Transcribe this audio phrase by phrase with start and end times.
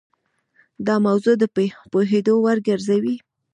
[0.85, 1.43] دا موضوع د
[1.91, 3.15] پوهېدو وړ ګرځوي.